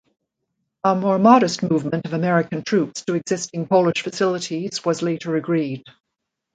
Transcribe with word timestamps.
A 0.83 0.95
more 0.95 1.19
modest 1.19 1.61
movement 1.61 2.07
of 2.07 2.13
American 2.13 2.63
troops 2.63 3.03
to 3.05 3.13
existing 3.13 3.67
Polish 3.67 4.01
facilities 4.01 4.83
was 4.83 5.03
later 5.03 5.35
agreed. 5.35 5.83